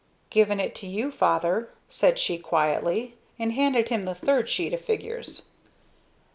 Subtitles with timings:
[0.31, 4.81] "Given it to you, Father," said she quietly, and handed him the third sheet of
[4.81, 5.43] figures.